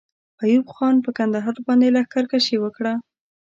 ایوب 0.43 0.67
خان 0.75 0.95
پر 1.03 1.11
کندهار 1.17 1.55
باندې 1.67 1.93
لښکر 1.95 2.25
کشي 2.31 2.57
وکړه. 2.59 2.93